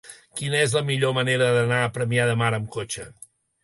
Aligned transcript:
Quina 0.39 0.57
és 0.67 0.73
la 0.77 0.83
millor 0.87 1.15
manera 1.19 1.51
d'anar 1.59 1.85
a 1.85 1.95
Premià 2.01 2.29
de 2.35 2.43
Mar 2.45 2.53
amb 2.63 2.71
cotxe? 2.79 3.11